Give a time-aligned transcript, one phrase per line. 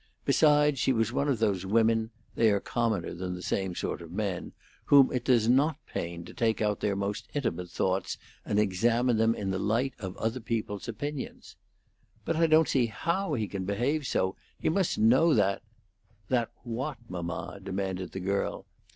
[0.25, 4.11] Besides, she was one of those women (they are commoner than the same sort of
[4.11, 4.51] men)
[4.85, 9.35] whom it does not pain to take out their most intimate thoughts and examine them
[9.35, 11.55] in the light of other people's opinions.
[12.25, 14.35] "But I don't see how he can behave so.
[14.57, 15.61] He must know that"
[16.29, 18.65] "That what, mamma?" demanded the girl.